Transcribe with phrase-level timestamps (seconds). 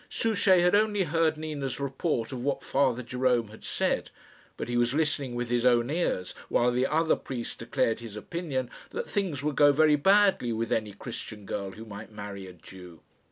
[0.09, 4.09] Souchey had only heard Nina's report of what Father Jerome had said,
[4.57, 8.71] but he was listening with his own ears while the other priest declared his opinion
[8.89, 13.01] that things would go very badly with any Christian girl who might marry a Jew.